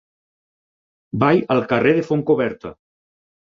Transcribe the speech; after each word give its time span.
Vaig 1.25 1.45
al 1.57 1.63
carrer 1.75 1.95
de 2.01 2.05
Fontcoberta. 2.11 2.77